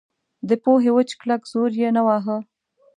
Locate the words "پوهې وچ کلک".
0.63-1.41